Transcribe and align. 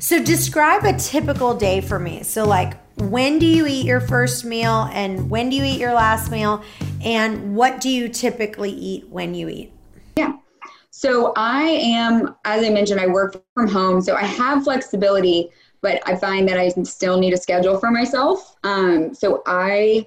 So 0.00 0.22
describe 0.22 0.84
a 0.84 0.92
typical 0.96 1.54
day 1.54 1.80
for 1.80 1.98
me. 1.98 2.22
So 2.22 2.46
like 2.46 2.78
when 2.96 3.38
do 3.38 3.46
you 3.46 3.66
eat 3.66 3.84
your 3.84 4.00
first 4.00 4.44
meal 4.44 4.88
and 4.92 5.28
when 5.28 5.50
do 5.50 5.56
you 5.56 5.64
eat 5.64 5.80
your 5.80 5.92
last 5.92 6.30
meal 6.30 6.62
and 7.02 7.54
what 7.54 7.80
do 7.80 7.88
you 7.88 8.08
typically 8.08 8.70
eat 8.70 9.08
when 9.08 9.34
you 9.34 9.48
eat? 9.48 9.72
Yeah. 10.16 10.34
So 10.90 11.32
I 11.36 11.62
am 11.62 12.36
as 12.44 12.64
I 12.64 12.70
mentioned 12.70 13.00
I 13.00 13.06
work 13.06 13.42
from 13.54 13.68
home 13.68 14.00
so 14.00 14.14
I 14.14 14.24
have 14.24 14.64
flexibility 14.64 15.50
but 15.80 16.00
I 16.06 16.16
find 16.16 16.48
that 16.48 16.58
I 16.58 16.68
still 16.82 17.18
need 17.18 17.32
a 17.32 17.36
schedule 17.36 17.78
for 17.78 17.90
myself. 17.90 18.56
Um, 18.64 19.14
so 19.14 19.42
I 19.46 20.06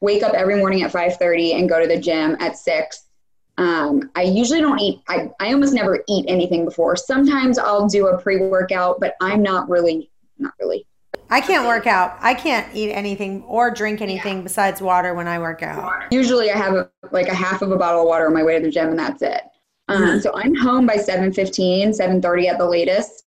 wake 0.00 0.22
up 0.22 0.32
every 0.34 0.56
morning 0.56 0.82
at 0.82 0.92
5:30 0.92 1.58
and 1.58 1.68
go 1.68 1.80
to 1.80 1.86
the 1.86 1.98
gym 1.98 2.36
at 2.40 2.56
6 2.56 3.09
um, 3.58 4.10
I 4.14 4.22
usually 4.22 4.60
don't 4.60 4.80
eat, 4.80 5.00
I, 5.08 5.30
I 5.40 5.52
almost 5.52 5.74
never 5.74 6.02
eat 6.08 6.24
anything 6.28 6.64
before. 6.64 6.96
Sometimes 6.96 7.58
I'll 7.58 7.88
do 7.88 8.08
a 8.08 8.20
pre 8.20 8.38
workout, 8.38 9.00
but 9.00 9.14
I'm 9.20 9.42
not 9.42 9.68
really, 9.68 10.10
not 10.38 10.54
really. 10.58 10.86
I 11.28 11.40
can't 11.40 11.66
work 11.66 11.86
out. 11.86 12.16
I 12.20 12.34
can't 12.34 12.66
eat 12.74 12.90
anything 12.90 13.44
or 13.44 13.70
drink 13.70 14.00
anything 14.00 14.38
yeah. 14.38 14.42
besides 14.42 14.80
water 14.80 15.14
when 15.14 15.28
I 15.28 15.38
work 15.38 15.62
out. 15.62 16.04
Usually 16.10 16.50
I 16.50 16.56
have 16.56 16.74
a, 16.74 16.90
like 17.12 17.28
a 17.28 17.34
half 17.34 17.62
of 17.62 17.70
a 17.70 17.76
bottle 17.76 18.02
of 18.02 18.08
water 18.08 18.26
on 18.26 18.34
my 18.34 18.42
way 18.42 18.58
to 18.58 18.64
the 18.64 18.70
gym 18.70 18.88
and 18.88 18.98
that's 18.98 19.22
it. 19.22 19.42
Um, 19.88 20.02
mm-hmm. 20.02 20.18
So 20.20 20.32
I'm 20.34 20.54
home 20.56 20.86
by 20.86 20.96
7.15, 20.96 21.88
7.30 21.88 22.48
at 22.48 22.58
the 22.58 22.66
latest. 22.66 23.24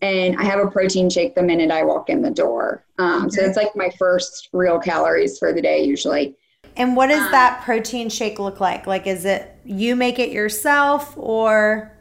And 0.00 0.36
I 0.36 0.44
have 0.44 0.58
a 0.58 0.70
protein 0.70 1.08
shake 1.08 1.34
the 1.34 1.42
minute 1.42 1.70
I 1.70 1.82
walk 1.82 2.10
in 2.10 2.22
the 2.22 2.30
door. 2.30 2.84
Um, 2.98 3.30
so 3.30 3.42
it's 3.42 3.56
like 3.56 3.74
my 3.74 3.90
first 3.98 4.50
real 4.52 4.78
calories 4.78 5.38
for 5.38 5.52
the 5.52 5.62
day 5.62 5.84
usually. 5.84 6.36
And 6.76 6.96
what 6.96 7.08
does 7.08 7.22
um, 7.22 7.32
that 7.32 7.62
protein 7.62 8.08
shake 8.08 8.38
look 8.38 8.60
like? 8.60 8.86
Like, 8.86 9.06
is 9.06 9.24
it 9.24 9.56
you 9.64 9.96
make 9.96 10.18
it 10.18 10.30
yourself 10.30 11.16
or? 11.16 11.92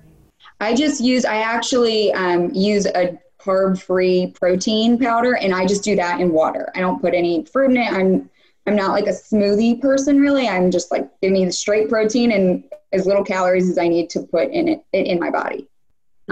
I 0.59 0.73
just 0.75 1.01
use, 1.01 1.25
I 1.25 1.37
actually 1.37 2.11
um, 2.13 2.49
use 2.53 2.85
a 2.85 3.19
carb 3.39 3.81
free 3.81 4.33
protein 4.35 4.97
powder 4.97 5.35
and 5.35 5.53
I 5.53 5.65
just 5.65 5.83
do 5.83 5.95
that 5.95 6.19
in 6.19 6.31
water. 6.31 6.71
I 6.75 6.79
don't 6.79 7.01
put 7.01 7.13
any 7.13 7.43
fruit 7.45 7.71
in 7.71 7.77
it. 7.77 7.91
I'm, 7.91 8.29
I'm 8.65 8.75
not 8.75 8.91
like 8.91 9.07
a 9.07 9.11
smoothie 9.11 9.81
person 9.81 10.19
really. 10.19 10.47
I'm 10.47 10.71
just 10.71 10.91
like, 10.91 11.09
give 11.21 11.31
me 11.31 11.45
the 11.45 11.51
straight 11.51 11.89
protein 11.89 12.31
and 12.31 12.63
as 12.93 13.05
little 13.05 13.23
calories 13.23 13.69
as 13.69 13.77
I 13.77 13.87
need 13.87 14.09
to 14.11 14.21
put 14.21 14.49
in 14.51 14.67
it 14.69 14.85
in 14.93 15.19
my 15.19 15.29
body. 15.29 15.67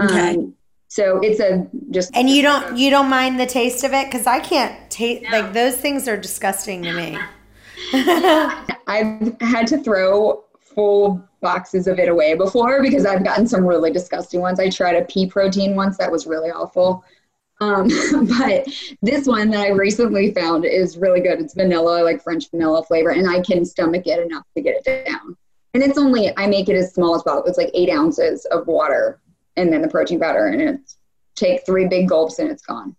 Okay. 0.00 0.30
Um, 0.30 0.54
so 0.88 1.20
it's 1.20 1.40
a 1.40 1.66
just 1.90 2.14
and 2.14 2.28
you 2.28 2.42
don't 2.42 2.76
you 2.76 2.90
don't 2.90 3.08
mind 3.08 3.40
the 3.40 3.46
taste 3.46 3.82
of 3.82 3.92
it 3.92 4.06
because 4.06 4.26
I 4.26 4.40
can't 4.40 4.90
taste 4.90 5.22
no. 5.22 5.40
like 5.40 5.52
those 5.52 5.76
things 5.76 6.06
are 6.06 6.16
disgusting 6.16 6.82
to 6.82 6.92
me. 6.92 7.18
I've 8.86 9.40
had 9.40 9.66
to 9.68 9.78
throw 9.78 10.44
full 10.60 11.22
boxes 11.40 11.86
of 11.86 11.98
it 11.98 12.08
away 12.08 12.34
before 12.34 12.82
because 12.82 13.04
I've 13.04 13.24
gotten 13.24 13.46
some 13.46 13.64
really 13.66 13.92
disgusting 13.92 14.40
ones. 14.40 14.58
I 14.58 14.70
tried 14.70 14.96
a 14.96 15.04
pea 15.04 15.26
protein 15.26 15.74
once 15.74 15.98
that 15.98 16.10
was 16.10 16.26
really 16.26 16.50
awful. 16.50 17.04
Um, 17.60 17.88
but 18.38 18.66
this 19.02 19.26
one 19.26 19.50
that 19.50 19.60
I 19.60 19.70
recently 19.70 20.32
found 20.32 20.64
is 20.64 20.96
really 20.96 21.20
good. 21.20 21.40
It's 21.40 21.54
vanilla, 21.54 21.98
I 21.98 22.02
like 22.02 22.22
French 22.22 22.50
vanilla 22.50 22.82
flavor, 22.82 23.10
and 23.10 23.28
I 23.28 23.40
can 23.40 23.64
stomach 23.64 24.06
it 24.06 24.24
enough 24.24 24.46
to 24.56 24.62
get 24.62 24.82
it 24.84 25.06
down. 25.06 25.36
And 25.74 25.82
it's 25.82 25.98
only, 25.98 26.36
I 26.36 26.46
make 26.46 26.68
it 26.68 26.76
as 26.76 26.92
small 26.94 27.14
as 27.14 27.22
possible. 27.22 27.48
It's 27.48 27.58
like 27.58 27.70
eight 27.74 27.90
ounces 27.90 28.44
of 28.46 28.66
water 28.66 29.20
and 29.56 29.72
then 29.72 29.82
the 29.82 29.88
protein 29.88 30.18
powder, 30.18 30.46
and 30.46 30.60
it's 30.60 30.96
take 31.34 31.64
three 31.64 31.86
big 31.86 32.08
gulps 32.08 32.38
and 32.38 32.50
it's 32.50 32.62
gone. 32.62 32.96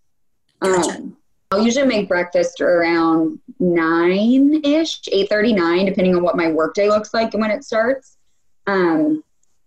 Um, 0.62 1.18
I'll 1.54 1.64
usually 1.64 1.86
make 1.86 2.08
breakfast 2.08 2.62
around 2.62 3.40
nine 3.60 4.60
ish, 4.64 5.02
eight 5.12 5.30
thirty 5.30 5.54
nine, 5.54 5.86
depending 5.86 6.16
on 6.16 6.24
what 6.24 6.36
my 6.36 6.52
workday 6.52 6.90
looks 6.90 7.14
like 7.14 7.34
and 7.34 7.42
when 7.42 7.52
it 7.52 7.64
starts. 7.64 8.18
Um, 8.66 9.24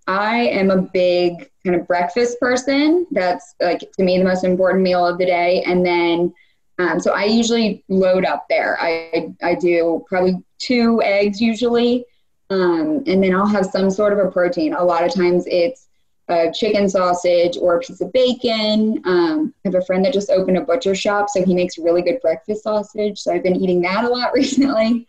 I 0.09 0.49
am 0.49 0.73
a 0.73 0.83
big 0.83 1.49
kind 1.65 1.77
of 1.77 1.87
breakfast 1.87 2.41
person. 2.41 3.07
That's 3.13 3.55
like 3.61 3.81
to 3.81 4.03
me 4.03 4.19
the 4.19 4.25
most 4.25 4.43
important 4.43 4.83
meal 4.83 5.07
of 5.07 5.19
the 5.19 5.27
day. 5.27 5.63
And 5.63 5.87
then, 5.87 6.35
um, 6.79 6.99
so 6.99 7.13
I 7.13 7.25
usually 7.25 7.85
load 7.89 8.25
up 8.25 8.47
there. 8.49 8.77
I 8.81 9.33
I 9.41 9.55
do 9.55 10.05
probably 10.09 10.43
two 10.59 11.01
eggs 11.05 11.41
usually, 11.41 12.05
um, 12.51 13.05
and 13.07 13.23
then 13.23 13.33
I'll 13.33 13.47
have 13.47 13.67
some 13.67 13.91
sort 13.91 14.13
of 14.13 14.19
a 14.19 14.29
protein. 14.29 14.75
A 14.75 14.83
lot 14.83 15.05
of 15.05 15.15
times 15.15 15.45
it's 15.47 15.86
a 16.29 16.51
chicken 16.53 16.89
sausage 16.89 17.57
or 17.57 17.77
a 17.77 17.81
piece 17.81 18.01
of 18.01 18.13
bacon. 18.13 19.01
Um, 19.05 19.55
I 19.65 19.69
have 19.69 19.77
a 19.77 19.85
friend 19.85 20.05
that 20.05 20.13
just 20.13 20.31
opened 20.31 20.59
a 20.59 20.63
butcher 20.63 20.95
shop, 20.95 21.29
so 21.31 21.45
he 21.45 21.55
makes 21.55 21.79
really 21.79 22.03
good 22.03 22.21
breakfast 22.21 22.65
sausage. 22.65 23.19
So 23.19 23.33
I've 23.33 23.45
been 23.45 23.57
eating 23.57 23.81
that 23.83 24.05
a 24.05 24.09
lot 24.09 24.33
recently. 24.35 25.07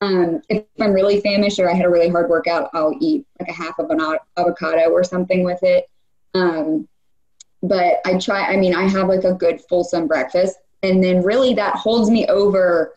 Um, 0.00 0.42
if 0.48 0.64
I'm 0.80 0.92
really 0.92 1.20
famished 1.20 1.58
or 1.58 1.70
I 1.70 1.74
had 1.74 1.86
a 1.86 1.90
really 1.90 2.08
hard 2.08 2.28
workout, 2.28 2.70
I'll 2.74 2.96
eat 3.00 3.24
like 3.38 3.48
a 3.48 3.52
half 3.52 3.78
of 3.78 3.90
an 3.90 4.00
avocado 4.36 4.90
or 4.90 5.04
something 5.04 5.44
with 5.44 5.62
it. 5.62 5.88
Um, 6.34 6.88
but 7.62 8.00
I 8.04 8.18
try, 8.18 8.46
I 8.46 8.56
mean, 8.56 8.74
I 8.74 8.88
have 8.88 9.08
like 9.08 9.24
a 9.24 9.34
good 9.34 9.60
fulsome 9.68 10.08
breakfast. 10.08 10.56
And 10.82 11.02
then 11.02 11.22
really 11.22 11.54
that 11.54 11.76
holds 11.76 12.10
me 12.10 12.26
over 12.26 12.94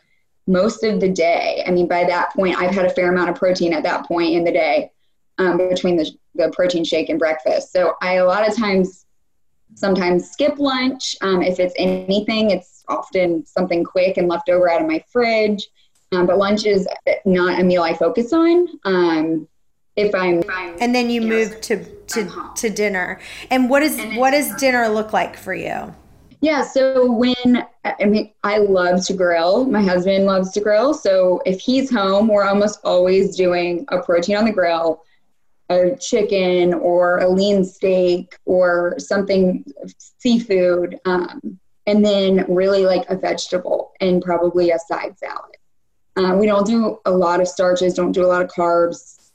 most 0.48 0.84
of 0.84 1.00
the 1.00 1.10
day. 1.10 1.64
I 1.68 1.72
mean, 1.72 1.88
by 1.88 2.06
that 2.06 2.34
point, 2.34 2.58
I've 2.58 2.74
had 2.74 2.86
a 2.86 2.90
fair 2.90 3.12
amount 3.12 3.30
of 3.30 3.36
protein 3.36 3.74
at 3.74 3.84
that 3.84 4.08
point 4.08 4.34
in 4.34 4.44
the 4.44 4.52
day 4.52 4.92
um, 5.38 5.58
between 5.58 5.98
the, 5.98 6.10
the 6.36 6.52
protein 6.56 6.84
shake 6.84 7.10
and 7.10 7.20
breakfast. 7.20 7.72
So 7.72 7.96
I 8.02 8.16
a 8.16 8.26
lot 8.26 8.48
of 8.48 8.56
times 8.56 9.06
sometimes 9.74 10.30
skip 10.30 10.58
lunch. 10.58 11.16
Um, 11.22 11.42
if 11.42 11.60
it's 11.60 11.74
anything, 11.78 12.52
it's 12.52 12.84
often 12.88 13.46
something 13.46 13.84
quick 13.84 14.18
and 14.18 14.28
left 14.28 14.50
over 14.50 14.70
out 14.70 14.82
of 14.82 14.88
my 14.88 15.04
fridge. 15.12 15.68
Um, 16.12 16.26
but 16.26 16.38
lunch 16.38 16.66
is 16.66 16.88
not 17.26 17.60
a 17.60 17.64
meal 17.64 17.84
I 17.84 17.94
focus 17.94 18.32
on. 18.32 18.68
Um, 18.86 19.48
if 19.96 20.14
I'm, 20.14 20.40
if 20.40 20.50
I'm, 20.50 20.76
and 20.80 20.94
then 20.94 21.10
you, 21.10 21.22
you 21.22 21.28
move 21.28 21.52
know, 21.52 21.60
to 21.60 21.86
to, 22.08 22.50
to 22.56 22.70
dinner. 22.70 23.20
And 23.50 23.70
what 23.70 23.82
is 23.82 24.00
what 24.18 24.32
does 24.32 24.54
dinner 24.56 24.88
look 24.88 25.14
like 25.14 25.38
for 25.38 25.54
you? 25.54 25.94
Yeah, 26.42 26.64
so 26.64 27.12
when 27.12 27.66
I 27.84 28.06
mean, 28.06 28.34
I 28.44 28.60
love 28.60 29.06
to 29.08 29.14
grill. 29.14 29.66
My 29.66 29.82
husband 29.82 30.26
loves 30.26 30.52
to 30.52 30.62
grill. 30.62 30.94
So 30.94 31.42
if 31.46 31.60
he's 31.60 31.90
home, 31.90 32.28
we're 32.28 32.44
almost 32.44 32.80
always 32.84 33.36
doing 33.36 33.86
a 33.88 34.02
protein 34.02 34.36
on 34.36 34.46
the 34.46 34.52
grill 34.52 35.02
a 35.70 35.96
chicken 35.96 36.74
or 36.74 37.20
a 37.20 37.30
lean 37.30 37.66
steak 37.66 38.38
or 38.46 38.96
something 39.00 39.66
seafood 40.20 41.00
um, 41.06 41.60
and 41.88 42.06
then 42.06 42.46
really 42.48 42.86
like 42.86 43.10
a 43.10 43.16
vegetable 43.16 43.94
and 44.00 44.22
probably 44.22 44.72
a 44.72 44.80
side 44.80 45.18
salad. 45.18 45.58
Uh, 46.18 46.36
we 46.36 46.46
don't 46.46 46.66
do 46.66 47.00
a 47.06 47.12
lot 47.12 47.42
of 47.42 47.48
starches 47.48 47.94
don't 47.94 48.12
do 48.12 48.26
a 48.26 48.28
lot 48.28 48.42
of 48.42 48.50
carbs. 48.50 49.32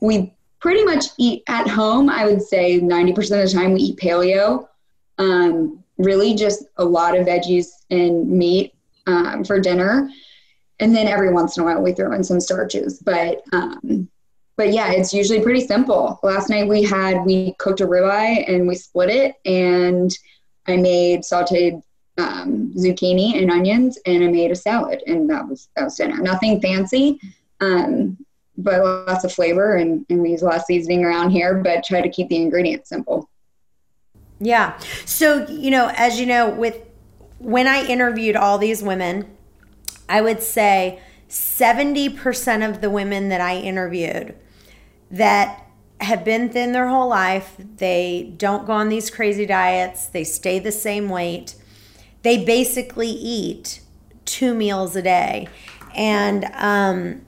We 0.00 0.34
pretty 0.60 0.84
much 0.84 1.06
eat 1.18 1.42
at 1.48 1.68
home 1.68 2.08
i 2.08 2.24
would 2.24 2.42
say 2.42 2.80
90% 2.80 3.18
of 3.18 3.50
the 3.50 3.52
time 3.52 3.72
we 3.72 3.80
eat 3.80 3.98
paleo. 3.98 4.68
Um, 5.18 5.82
really 5.96 6.34
just 6.34 6.64
a 6.76 6.84
lot 6.84 7.16
of 7.16 7.26
veggies 7.26 7.68
and 7.90 8.28
meat 8.28 8.74
um, 9.06 9.44
for 9.44 9.58
dinner. 9.58 10.10
And 10.78 10.94
then 10.94 11.06
every 11.06 11.32
once 11.32 11.56
in 11.56 11.62
a 11.62 11.66
while 11.66 11.80
we 11.80 11.92
throw 11.92 12.12
in 12.12 12.22
some 12.22 12.40
starches 12.40 12.98
but 12.98 13.42
um, 13.52 14.08
but 14.56 14.72
yeah, 14.72 14.90
it's 14.90 15.12
usually 15.12 15.40
pretty 15.40 15.66
simple. 15.66 16.18
Last 16.22 16.48
night 16.48 16.66
we 16.66 16.82
had 16.82 17.24
we 17.24 17.54
cooked 17.58 17.82
a 17.82 17.86
ribeye 17.86 18.48
and 18.48 18.66
we 18.66 18.74
split 18.74 19.10
it, 19.10 19.34
and 19.44 20.10
I 20.66 20.76
made 20.76 21.20
sautéed 21.20 21.82
um, 22.16 22.72
zucchini 22.74 23.40
and 23.40 23.50
onions, 23.50 23.98
and 24.06 24.24
I 24.24 24.28
made 24.28 24.50
a 24.50 24.56
salad, 24.56 25.02
and 25.06 25.28
that 25.28 25.46
was 25.46 25.68
that 25.76 25.84
was 25.84 25.96
dinner. 25.96 26.16
Nothing 26.16 26.60
fancy, 26.60 27.20
um, 27.60 28.16
but 28.56 28.82
lots 28.82 29.24
of 29.24 29.32
flavor, 29.32 29.76
and, 29.76 30.06
and 30.08 30.22
we 30.22 30.30
use 30.30 30.40
a 30.40 30.46
lot 30.46 30.56
of 30.56 30.62
seasoning 30.62 31.04
around 31.04 31.30
here, 31.30 31.54
but 31.62 31.84
try 31.84 32.00
to 32.00 32.08
keep 32.08 32.28
the 32.30 32.36
ingredients 32.36 32.88
simple. 32.88 33.28
Yeah. 34.40 34.78
So 35.04 35.46
you 35.48 35.70
know, 35.70 35.92
as 35.94 36.18
you 36.18 36.24
know, 36.24 36.48
with 36.48 36.80
when 37.38 37.66
I 37.66 37.84
interviewed 37.84 38.36
all 38.36 38.56
these 38.56 38.82
women, 38.82 39.36
I 40.08 40.22
would 40.22 40.42
say. 40.42 41.00
70% 41.28 42.70
of 42.70 42.80
the 42.80 42.88
women 42.88 43.30
that 43.30 43.40
I 43.40 43.56
interviewed 43.56 44.36
that 45.10 45.66
have 46.00 46.24
been 46.24 46.48
thin 46.48 46.72
their 46.72 46.88
whole 46.88 47.08
life. 47.08 47.56
They 47.76 48.34
don't 48.36 48.66
go 48.66 48.72
on 48.72 48.88
these 48.88 49.10
crazy 49.10 49.46
diets, 49.46 50.06
they 50.06 50.24
stay 50.24 50.58
the 50.58 50.72
same 50.72 51.08
weight. 51.08 51.54
They 52.22 52.44
basically 52.44 53.10
eat 53.10 53.80
two 54.24 54.52
meals 54.54 54.96
a 54.96 55.02
day. 55.02 55.48
And, 55.94 56.46
um, 56.54 57.24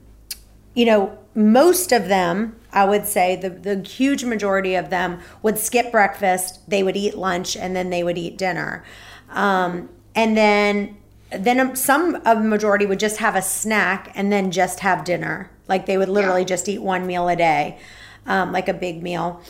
you 0.73 0.85
know, 0.85 1.17
most 1.33 1.91
of 1.91 2.07
them, 2.07 2.59
I 2.71 2.85
would 2.85 3.05
say, 3.05 3.35
the, 3.35 3.49
the 3.49 3.81
huge 3.81 4.23
majority 4.23 4.75
of 4.75 4.89
them 4.89 5.19
would 5.41 5.57
skip 5.57 5.91
breakfast, 5.91 6.69
they 6.69 6.83
would 6.83 6.97
eat 6.97 7.17
lunch, 7.17 7.55
and 7.55 7.75
then 7.75 7.89
they 7.89 8.03
would 8.03 8.17
eat 8.17 8.37
dinner. 8.37 8.83
Um, 9.29 9.89
and 10.15 10.35
then 10.35 10.97
then 11.31 11.75
some 11.75 12.15
of 12.15 12.39
the 12.39 12.43
majority 12.43 12.87
would 12.87 12.99
just 12.99 13.17
have 13.17 13.35
a 13.35 13.41
snack 13.41 14.11
and 14.15 14.31
then 14.31 14.49
just 14.49 14.79
have 14.79 15.03
dinner 15.03 15.51
like 15.69 15.85
they 15.85 15.97
would 15.97 16.09
literally 16.09 16.41
yeah. 16.41 16.47
just 16.47 16.67
eat 16.67 16.81
one 16.81 17.07
meal 17.07 17.29
a 17.29 17.35
day, 17.35 17.77
um, 18.25 18.51
like 18.51 18.67
a 18.67 18.73
big 18.73 19.01
meal. 19.01 19.41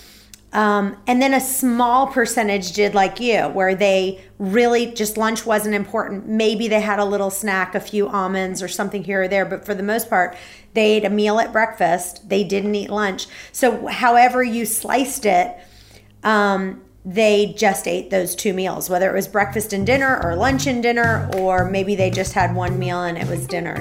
Um, 0.51 0.98
and 1.06 1.21
then 1.21 1.33
a 1.33 1.39
small 1.39 2.07
percentage 2.07 2.74
did 2.74 2.95
like 2.95 3.19
you, 3.19 3.44
where 3.44 3.75
they 3.75 4.24
really 4.39 4.88
just 4.88 5.16
lunch 5.16 5.45
wasn't 5.45 5.75
important. 5.75 6.27
Maybe 6.27 6.68
they 6.68 6.81
had 6.81 6.98
a 6.98 7.06
little 7.06 7.30
snack, 7.30 7.75
a 7.75 7.80
few 7.80 8.07
almonds 8.07 8.63
or 8.63 8.68
something 8.68 9.04
here 9.04 9.24
or 9.24 9.27
there, 9.27 9.45
but 9.45 9.63
for 9.63 9.75
the 9.75 9.83
most 9.83 10.10
part, 10.10 10.36
they 10.74 10.94
ate 10.94 11.06
a 11.06 11.10
meal 11.10 11.39
at 11.39 11.51
breakfast. 11.51 12.30
They 12.30 12.44
didn't 12.44 12.74
eat 12.74 12.89
lunch. 12.89 13.27
So, 13.51 13.88
however 13.88 14.42
you 14.44 14.66
sliced 14.66 15.25
it, 15.25 15.56
um, 16.24 16.81
they 17.06 17.54
just 17.57 17.88
ate 17.88 18.10
those 18.10 18.36
two 18.36 18.54
meals, 18.54 18.89
whether 18.89 19.10
it 19.10 19.13
was 19.13 19.27
breakfast 19.27 19.71
and 19.71 19.86
dinner 19.86 20.19
or 20.24 20.36
lunch 20.36 20.68
and 20.68 20.81
dinner, 20.81 21.30
or 21.38 21.69
maybe 21.69 21.95
they 21.95 22.10
just 22.10 22.33
had 22.33 22.56
one 22.56 22.77
meal 22.77 23.04
and 23.04 23.18
it 23.18 23.27
was 23.27 23.45
dinner. 23.48 23.80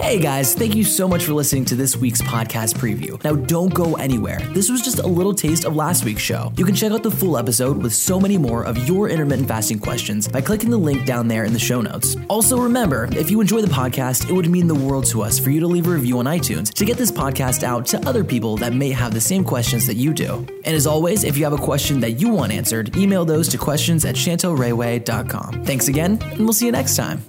Hey 0.00 0.20
guys, 0.20 0.54
thank 0.54 0.74
you 0.76 0.84
so 0.84 1.08
much 1.08 1.24
for 1.24 1.32
listening 1.32 1.64
to 1.66 1.74
this 1.74 1.96
week's 1.96 2.20
podcast 2.20 2.74
preview. 2.74 3.22
Now, 3.24 3.34
don't 3.34 3.72
go 3.72 3.94
anywhere. 3.94 4.38
This 4.52 4.70
was 4.70 4.82
just 4.82 4.98
a 4.98 5.06
little 5.06 5.34
taste 5.34 5.64
of 5.64 5.74
last 5.74 6.04
week's 6.04 6.22
show. 6.22 6.52
You 6.56 6.64
can 6.64 6.74
check 6.74 6.92
out 6.92 7.02
the 7.02 7.10
full 7.10 7.36
episode 7.36 7.78
with 7.82 7.92
so 7.92 8.20
many 8.20 8.36
more 8.36 8.62
of 8.62 8.76
your 8.86 9.08
intermittent 9.08 9.48
fasting 9.48 9.78
questions 9.78 10.28
by 10.28 10.42
clicking 10.42 10.70
the 10.70 10.76
link 10.76 11.06
down 11.06 11.28
there 11.28 11.44
in 11.44 11.52
the 11.52 11.58
show 11.58 11.80
notes. 11.80 12.14
Also, 12.28 12.58
remember, 12.58 13.08
if 13.12 13.30
you 13.30 13.40
enjoy 13.40 13.62
the 13.62 13.72
podcast, 13.72 14.28
it 14.28 14.32
would 14.32 14.48
mean 14.48 14.68
the 14.68 14.74
world 14.74 15.06
to 15.06 15.22
us 15.22 15.38
for 15.38 15.50
you 15.50 15.60
to 15.60 15.66
leave 15.66 15.86
a 15.86 15.90
review 15.90 16.18
on 16.18 16.26
iTunes 16.26 16.72
to 16.74 16.84
get 16.84 16.98
this 16.98 17.10
podcast 17.10 17.62
out 17.62 17.86
to 17.86 17.98
other 18.06 18.22
people 18.22 18.56
that 18.58 18.74
may 18.74 18.90
have 18.90 19.12
the 19.14 19.20
same 19.20 19.42
questions 19.44 19.86
that 19.86 19.96
you 19.96 20.12
do. 20.12 20.46
And 20.64 20.76
as 20.76 20.86
always, 20.86 21.24
if 21.24 21.36
you 21.38 21.44
have 21.44 21.54
a 21.54 21.58
question 21.58 22.00
that 22.00 22.12
you 22.12 22.28
want 22.28 22.52
answered, 22.52 22.96
email 22.96 23.24
those 23.24 23.48
to 23.48 23.58
questions 23.58 24.04
at 24.04 24.14
chantelrayway.com. 24.14 25.64
Thanks 25.64 25.88
again, 25.88 26.18
and 26.22 26.40
we'll 26.40 26.52
see 26.52 26.66
you 26.66 26.72
next 26.72 26.96
time. 26.96 27.22